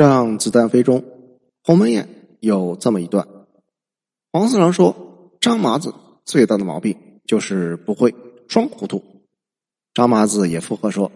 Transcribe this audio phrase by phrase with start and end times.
[0.00, 1.04] 让子弹飞中，
[1.62, 2.08] 鸿门宴
[2.40, 3.28] 有这么一段。
[4.32, 5.92] 黄四郎说：“张麻子
[6.24, 8.14] 最大的毛病就是不会
[8.48, 9.04] 装糊涂。”
[9.92, 11.12] 张麻子也附和说：“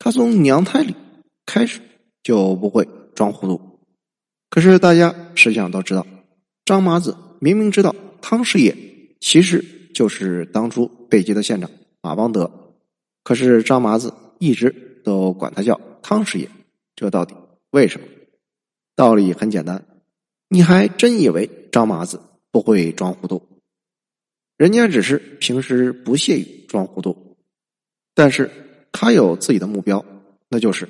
[0.00, 0.96] 他从娘胎里
[1.44, 1.82] 开始
[2.22, 3.60] 就不会装糊涂。”
[4.48, 6.06] 可是大家实际上都知道，
[6.64, 8.74] 张麻子明明知道汤师爷
[9.20, 9.62] 其实
[9.92, 11.70] 就是当初被劫的县长
[12.00, 12.50] 马邦德，
[13.24, 16.48] 可是张麻子一直都管他叫汤师爷，
[16.96, 17.34] 这到底
[17.72, 18.06] 为什么？
[18.94, 19.84] 道理很简单，
[20.48, 22.20] 你还真以为张麻子
[22.50, 23.42] 不会装糊涂？
[24.58, 27.36] 人家只是平时不屑于装糊涂，
[28.14, 28.50] 但是
[28.92, 30.04] 他有自己的目标，
[30.48, 30.88] 那就是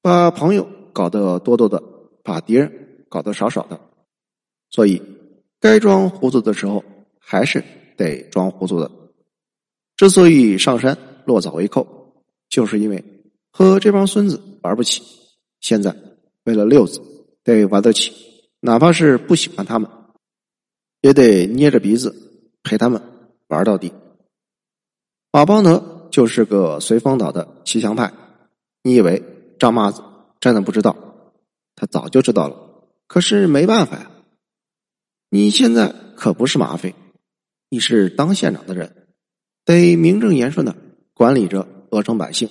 [0.00, 1.82] 把朋友搞得多多的，
[2.22, 3.78] 把敌人搞得少少的。
[4.70, 5.02] 所以，
[5.60, 6.84] 该装糊涂的时候
[7.18, 7.62] 还是
[7.96, 8.90] 得装糊涂的。
[9.96, 12.14] 之所以上山落草为寇，
[12.48, 13.04] 就是因为
[13.50, 15.02] 和这帮孙子玩不起。
[15.60, 15.94] 现在
[16.44, 17.00] 为了六子。
[17.44, 18.12] 得玩得起，
[18.60, 19.88] 哪怕是不喜欢他们，
[21.02, 22.14] 也得捏着鼻子
[22.62, 23.00] 陪他们
[23.48, 23.92] 玩到底。
[25.30, 28.12] 马邦德就是个随风倒的骑墙派，
[28.82, 29.22] 你以为
[29.58, 30.02] 张麻子
[30.40, 30.96] 真的不知道？
[31.76, 32.56] 他早就知道了，
[33.06, 34.10] 可是没办法呀。
[35.28, 36.94] 你现在可不是马匪，
[37.68, 39.08] 你是当县长的人，
[39.64, 40.74] 得名正言顺的
[41.12, 42.48] 管理着鹅城百姓，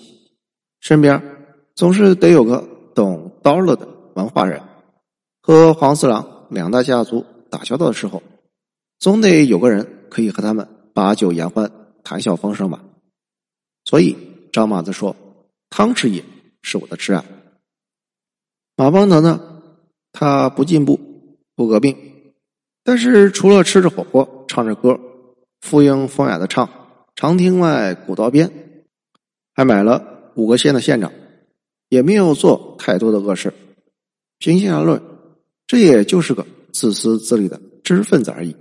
[0.82, 1.24] 身边
[1.74, 4.62] 总是得有个懂刀了的文化人。
[5.46, 8.24] 和黄四郎两大家族打交道的时候，
[8.98, 11.70] 总得有个人可以和他们把酒言欢、
[12.02, 12.82] 谈笑风生吧。
[13.84, 14.16] 所以
[14.54, 15.14] 张麻子说
[15.70, 16.24] ：“汤师爷
[16.62, 17.26] 是我的挚爱。”
[18.78, 19.62] 马邦德呢，
[20.14, 20.98] 他不进步，
[21.56, 21.98] 不革命，
[22.86, 24.98] 但是除了吃着火锅、唱着歌、
[25.60, 26.70] 附庸风雅的唱
[27.18, 28.80] “长亭外，古道边”，
[29.54, 31.12] 还买了五个县的县长，
[31.90, 33.54] 也没有做太多的恶事。
[34.40, 35.13] 平心而论。
[35.74, 38.56] 这也就是个自私自利的知识分子而已，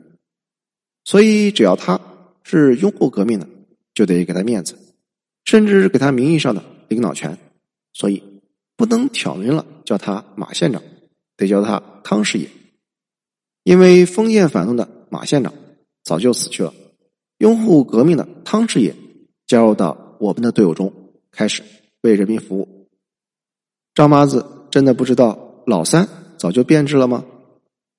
[1.05, 2.01] 所以只要他
[2.43, 3.47] 是拥护革命的，
[3.93, 4.79] 就得给他面子，
[5.45, 7.37] 甚至给他名义上的领导权。
[7.93, 8.23] 所以
[8.79, 10.83] 不能挑明了叫他马县长，
[11.37, 12.49] 得叫他汤师爷。
[13.63, 15.53] 因为封建反动的马县长
[16.03, 16.73] 早就死去了，
[17.37, 18.97] 拥护革命的汤师爷
[19.47, 20.91] 加入到我们的队伍中，
[21.31, 21.63] 开始
[22.01, 22.89] 为人民服务。
[23.93, 26.09] 张麻子真的不知道老三。
[26.43, 27.25] 早就变质了吗？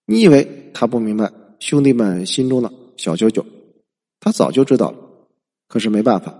[0.06, 3.46] 你以为他不明白兄弟们心中的小九九？
[4.20, 4.98] 他早就知道了。
[5.70, 6.38] 可是没办法，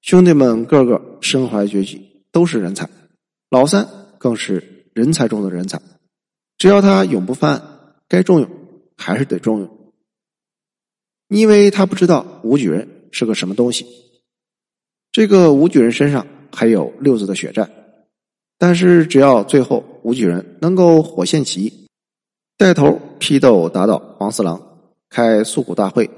[0.00, 2.88] 兄弟们个个身怀绝技，都是人才。
[3.50, 5.78] 老三更是人才中的人才。
[6.56, 7.62] 只要他永不犯案，
[8.08, 8.48] 该重用
[8.96, 9.92] 还是得重用。
[11.28, 13.84] 你以为他不知道武举人是个什么东西？
[15.12, 17.68] 这个武举人身上还有六字的血债。
[18.60, 21.86] 但是，只要最后武举人能够火线起义，
[22.56, 24.58] 带头批斗打倒黄四郎，
[25.10, 26.08] 开诉苦大会，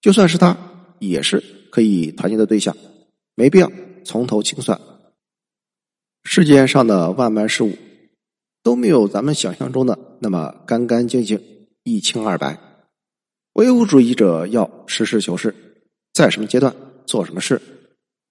[0.00, 0.58] 就算是他
[0.98, 1.40] 也是
[1.70, 2.76] 可以团结的对象，
[3.36, 3.70] 没必要
[4.04, 4.80] 从头清算。
[6.24, 7.78] 世界上的万般事物
[8.64, 11.40] 都没有咱们想象中的那么干干净净、
[11.84, 12.58] 一清二白。
[13.52, 15.54] 唯物主义者要实事求是，
[16.12, 16.74] 在什么阶段
[17.06, 17.62] 做什么事，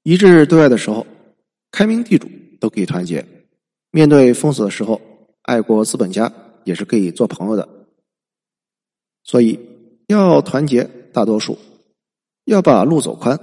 [0.04, 1.08] 一致对外的时候，
[1.72, 2.30] 开明地主。
[2.60, 3.26] 都可以团结，
[3.92, 5.00] 面对封锁的时候，
[5.42, 6.32] 爱国资本家
[6.64, 7.68] 也是可以做朋友的。
[9.24, 9.60] 所以
[10.08, 10.84] 要团结
[11.14, 11.58] 大多数，
[12.46, 13.40] 要把路走宽，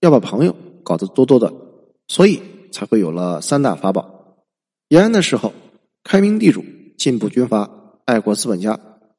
[0.00, 1.52] 要把朋友搞得多多的，
[2.06, 2.40] 所以
[2.70, 4.36] 才会有了三大法宝。
[4.88, 5.52] 延安的时候，
[6.02, 6.64] 开明地主、
[6.96, 7.68] 进步军阀、
[8.04, 8.78] 爱国资本家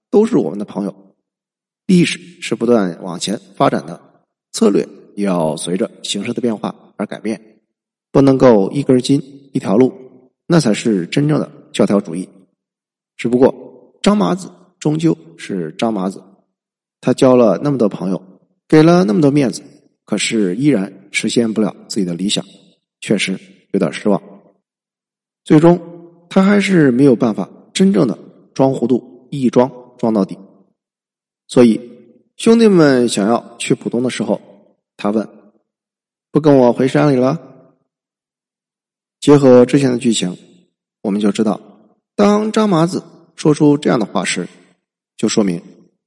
[0.09, 0.96] 都是我们的朋友。
[1.85, 4.00] 历史是不断往前发展的，
[4.52, 7.59] 策略也要随着形势的变化而改变。
[8.12, 9.22] 不能够一根筋
[9.53, 9.94] 一条路，
[10.52, 12.28] 那才是真正的教条主义。
[13.18, 14.50] 只不过张麻子
[14.80, 16.24] 终究是张麻子，
[17.00, 18.20] 他交了那么多朋友，
[18.68, 19.62] 给了那么多面子，
[20.06, 22.44] 可是依然实现不了自己的理想，
[23.00, 23.40] 确实
[23.74, 24.20] 有点失望。
[25.44, 25.79] 最终，
[26.29, 28.18] 他还是没有办法真正的
[28.56, 30.35] 装糊涂，一装装到底。
[31.47, 31.79] 所以，
[32.38, 34.41] 兄弟们想要去浦东的时候，
[34.97, 35.29] 他问
[36.32, 37.38] ：“不跟我回山里了？”
[39.20, 40.38] 结合之前的剧情，
[41.09, 41.59] 我们就知道，
[42.16, 43.03] 当张麻子
[43.35, 44.47] 说出这样的话时，
[45.17, 45.59] 就说明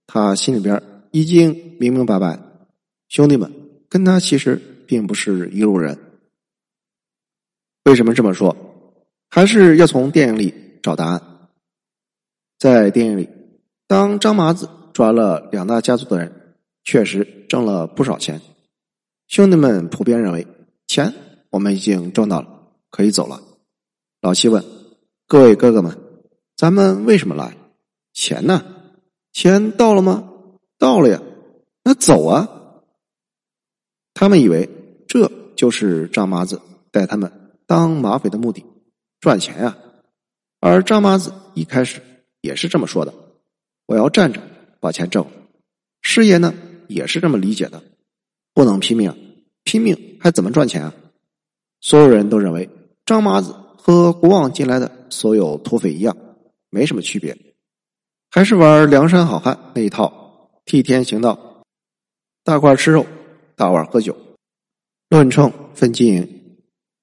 [0.07, 2.39] 他心里边已经明明白白，
[3.09, 3.53] 兄弟们
[3.89, 5.99] 跟他其实并不是一路人。
[7.83, 8.57] 为什么这么说？
[9.29, 10.55] 还是要从电影里
[10.85, 11.21] 找答案。
[12.61, 13.29] 在电影里，
[13.89, 16.55] 当张麻子抓了两大家族的人，
[16.85, 18.41] 确实挣了不少钱。
[19.27, 20.47] 兄弟们普遍认为，
[20.87, 21.13] 钱
[21.51, 22.71] 我们已经挣到了。
[22.89, 23.43] 可以走了。
[24.21, 24.63] 老七问
[25.33, 25.97] ：“各位哥哥们，
[26.57, 27.57] 咱们为什么来？
[28.13, 28.63] 钱呢？
[29.33, 30.31] 钱到了吗？
[30.77, 31.23] 到了呀。
[31.83, 32.47] 那走啊！
[34.13, 34.69] 他们以为
[35.09, 37.33] 这就是张麻子带他们
[37.65, 38.63] 当马匪的目的，
[39.21, 39.79] 赚钱呀。
[40.61, 42.03] 而张麻子一开始
[42.43, 43.15] 也是这么说的
[43.89, 44.43] ：“我要站着
[44.81, 45.31] 把钱挣了。”
[46.03, 46.53] 师爷呢
[46.89, 47.83] 也是这么理解的
[48.53, 50.95] ：“不能拼命，拼命还怎么赚钱啊？”
[51.81, 52.69] 所有人都认为
[53.07, 56.17] 张麻子和古往今来的所有土匪一样，
[56.71, 57.37] 没什么区别，
[58.31, 61.65] 还是玩梁山好汉那一套，替天行道。
[62.45, 63.05] 大块吃肉，
[63.57, 64.17] 大碗喝酒，
[65.09, 66.59] 论秤分金银。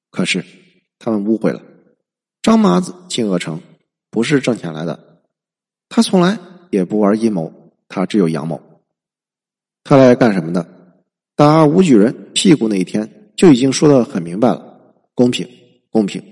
[0.09, 0.45] 可是
[0.97, 1.61] 他们误会了，
[2.41, 3.59] 张麻子进鹅城
[4.09, 5.21] 不是挣钱来的，
[5.89, 6.39] 他从来
[6.71, 8.61] 也不玩阴谋，他只有阳谋。
[9.83, 10.65] 他来干什么的？
[11.35, 15.45] 打武举人屁股那一天就已经说的很明白了：公平，
[15.89, 16.23] 公平，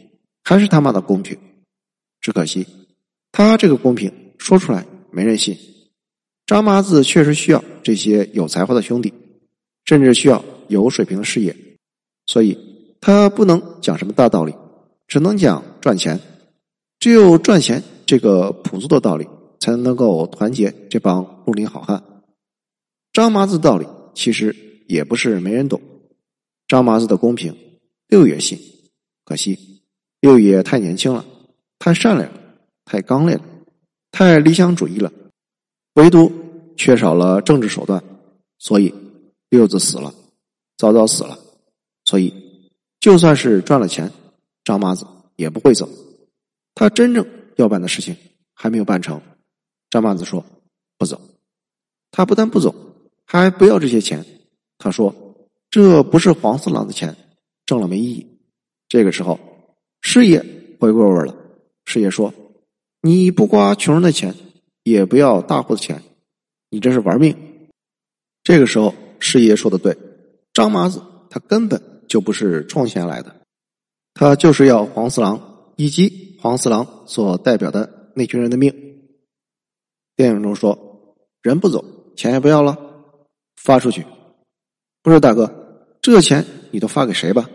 [0.47, 1.37] 还是他妈的公平。
[2.21, 2.65] 只可惜，
[3.33, 5.57] 他这个公平说出来没人信。
[6.45, 9.13] 张麻子确实需要这些有才华的兄弟，
[9.83, 11.53] 甚至需要有水平的事业，
[12.27, 12.57] 所以
[13.01, 14.55] 他不能讲什么大道理，
[15.05, 16.17] 只能讲赚钱。
[16.97, 19.27] 只有赚钱这个朴素的道理，
[19.59, 22.01] 才能够团结这帮绿林好汉。
[23.11, 24.55] 张麻子道理其实
[24.87, 25.81] 也不是没人懂。
[26.69, 27.53] 张麻子的公平，
[28.07, 28.57] 六月信，
[29.25, 29.76] 可惜
[30.27, 31.25] 六爷太年轻了，
[31.79, 32.37] 太善良了，
[32.83, 33.43] 太刚烈了，
[34.11, 35.09] 太理想主义了。
[35.93, 36.29] 唯独
[36.75, 38.03] 缺少了政治手段，
[38.59, 38.93] 所以
[39.47, 40.13] 六子死了，
[40.75, 41.39] 早早死了。
[42.03, 42.33] 所以
[42.99, 44.11] 就算是赚了钱，
[44.65, 45.07] 张麻子
[45.37, 45.87] 也不会走。
[46.75, 47.25] 他真正
[47.55, 48.13] 要办的事情
[48.53, 49.21] 还没有办成。
[49.89, 50.43] 张麻子说
[50.99, 51.21] ：“不走。”
[52.11, 52.75] 他不但不走，
[53.23, 54.25] 还不要这些钱。
[54.77, 55.15] 他说
[55.71, 57.15] ：“这不是黄四郎的钱，
[57.65, 58.27] 挣了没意义。”
[58.89, 59.39] 这个时候，
[60.09, 60.41] 师爷
[60.79, 61.35] 回过味了。
[61.83, 62.33] 师爷说
[63.03, 64.33] ：“你不刮穷人的钱。”
[64.83, 66.01] 也不要大户的钱，
[66.69, 67.35] 你这是玩命。
[68.41, 69.97] 这个时候，师爷说的对，
[70.53, 73.35] 张麻子他根本就不是冲钱来的，
[74.13, 78.73] 他就是要黄四郎以及黄四郎所代表的那群人的命。
[80.15, 81.83] 电影中说，人不走，
[82.15, 82.77] 钱也不要了，
[83.57, 84.05] 发出去。
[85.03, 87.49] 不是大哥，这钱你都发给谁吧？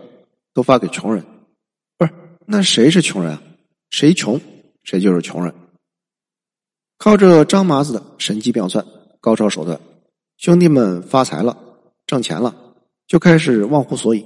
[0.53, 1.25] 都发给穷人。
[2.45, 3.41] 那谁是穷人啊？
[3.89, 4.39] 谁穷，
[4.83, 5.53] 谁就是穷人。
[6.97, 8.85] 靠着张麻子的神机妙算、
[9.19, 9.79] 高超手段，
[10.37, 11.57] 兄弟们发财了、
[12.07, 12.55] 挣钱了，
[13.07, 14.25] 就开始忘乎所以，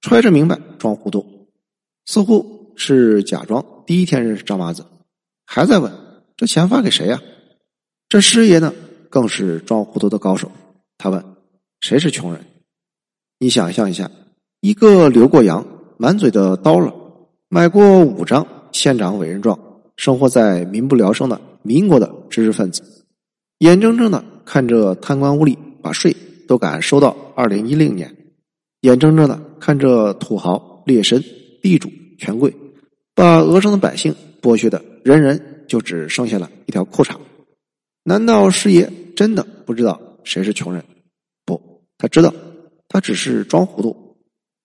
[0.00, 1.48] 揣着明白装糊涂，
[2.06, 4.84] 似乎是假装第一天认识张麻子，
[5.46, 5.92] 还在问
[6.36, 7.20] 这钱发给谁呀？
[8.08, 8.72] 这师爷呢，
[9.10, 10.50] 更是装糊涂的高手。
[10.96, 11.24] 他问
[11.80, 12.44] ：“谁是穷人？”
[13.38, 14.10] 你想象一下，
[14.60, 15.66] 一个留过洋、
[15.96, 16.94] 满嘴的刀了，
[17.50, 19.58] 买过五张县长委任状，
[19.96, 21.40] 生活在民不聊生的。
[21.62, 22.82] 民国的知识分子，
[23.58, 26.14] 眼睁睁的看着贪官污吏把税
[26.46, 28.14] 都敢收到二零一零年，
[28.82, 31.22] 眼睁睁的看着土豪劣绅
[31.60, 32.54] 地主权贵
[33.14, 37.16] 把额上的百姓剥削的人人就只剩下了一条裤衩。
[38.04, 40.84] 难道师爷真的不知道谁是穷人？
[41.44, 42.32] 不，他知道，
[42.88, 44.16] 他只是装糊涂。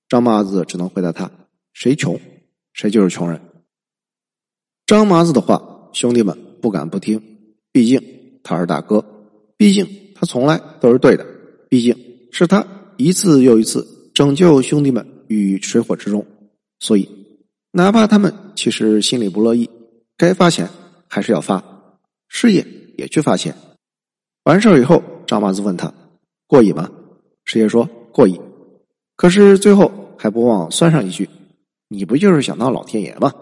[0.07, 1.29] 张麻子只能回答他：
[1.73, 2.17] 谁穷，
[2.73, 3.39] 谁就是穷人。
[4.85, 6.37] 张麻子的话，兄弟们。
[6.63, 7.21] 不敢不听，
[7.73, 8.01] 毕竟
[8.41, 9.03] 他是大哥，
[9.57, 11.27] 毕竟他从来都是对的，
[11.69, 11.93] 毕竟
[12.31, 12.65] 是他
[12.95, 16.25] 一次又一次拯救兄弟们于水火之中，
[16.79, 17.09] 所以
[17.71, 19.69] 哪怕他们其实心里不乐意，
[20.15, 20.69] 该发钱
[21.09, 21.61] 还是要发，
[22.29, 22.65] 师爷
[22.97, 23.53] 也去发钱。
[24.45, 25.93] 完事儿以后，张麻子问他
[26.47, 26.89] 过瘾吗？
[27.43, 28.39] 师爷说过瘾，
[29.17, 31.27] 可是最后还不忘酸上一句
[31.93, 33.33] ：“你不就是想当老天爷吗？”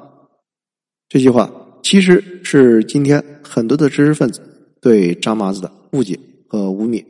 [1.09, 1.51] 这句话。
[1.83, 4.39] 其实是今天很多的知识分子
[4.79, 6.17] 对张麻子的误解
[6.47, 7.03] 和污蔑。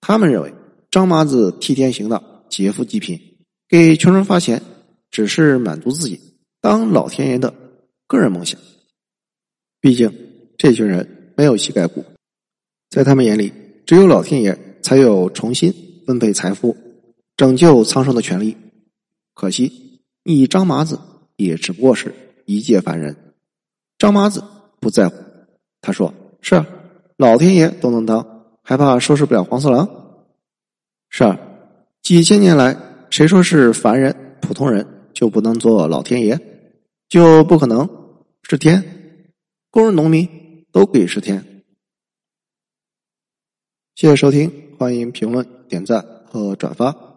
[0.00, 0.54] 他们认为
[0.88, 3.20] 张麻子替天行道、劫富济贫、
[3.68, 4.62] 给穷人发钱，
[5.10, 6.20] 只是满足自己
[6.60, 7.52] 当老天爷的
[8.06, 8.58] 个人梦想。
[9.80, 10.12] 毕竟
[10.56, 12.04] 这群人没有膝盖骨，
[12.90, 13.52] 在他们眼里，
[13.84, 15.74] 只有老天爷才有重新
[16.06, 16.76] 分配财富、
[17.36, 18.56] 拯救苍生的权利。
[19.34, 19.72] 可惜，
[20.28, 21.00] 你张麻子
[21.36, 23.16] 也只不过是一介凡人。
[23.96, 24.44] 张麻子
[24.78, 25.16] 不在乎，
[25.80, 26.66] 他说：“是啊，
[27.16, 29.88] 老天爷都能当，还怕收拾不了黄四郎？
[31.08, 31.40] 是啊，
[32.02, 32.76] 几千年来，
[33.08, 36.38] 谁说是凡人、普通人就不能做老天爷？
[37.08, 37.88] 就不可能
[38.42, 39.32] 是天？
[39.70, 41.62] 工人、农民都可以是天。”
[43.96, 47.07] 谢谢收听，欢迎评论、点赞和转发。